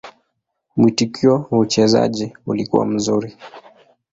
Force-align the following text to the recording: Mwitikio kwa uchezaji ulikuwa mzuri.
Mwitikio 0.77 1.39
kwa 1.39 1.59
uchezaji 1.59 2.37
ulikuwa 2.45 2.85
mzuri. 2.85 3.37